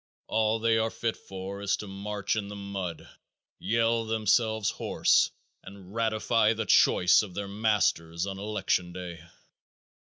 [0.25, 3.07] All they are fit for is to march in the mud,
[3.59, 5.29] yell themselves hoarse,
[5.61, 9.23] and ratify the choice of their masters on election day.